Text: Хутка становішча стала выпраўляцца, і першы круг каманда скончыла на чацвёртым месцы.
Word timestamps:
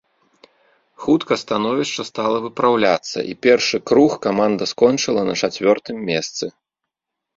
Хутка 1.03 1.33
становішча 1.41 2.05
стала 2.09 2.37
выпраўляцца, 2.47 3.17
і 3.33 3.37
першы 3.49 3.77
круг 3.91 4.11
каманда 4.27 4.63
скончыла 4.73 5.21
на 5.29 5.35
чацвёртым 5.43 5.97
месцы. 6.13 6.45